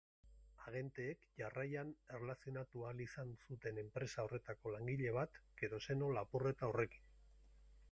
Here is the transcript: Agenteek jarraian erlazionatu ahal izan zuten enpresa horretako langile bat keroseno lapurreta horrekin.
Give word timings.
Agenteek 0.69 1.19
jarraian 1.41 1.91
erlazionatu 2.19 2.87
ahal 2.87 3.05
izan 3.05 3.35
zuten 3.51 3.81
enpresa 3.83 4.25
horretako 4.29 4.75
langile 4.79 5.15
bat 5.21 5.41
keroseno 5.63 6.11
lapurreta 6.19 6.73
horrekin. 6.75 7.09